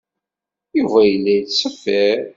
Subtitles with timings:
[0.77, 2.19] Yuba yella yettṣeffir.